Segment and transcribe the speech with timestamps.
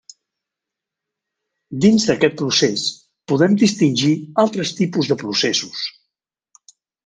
[1.85, 2.87] Dins d'aquest procés
[3.33, 4.13] podem distingir
[4.47, 5.89] altres tipus de processos.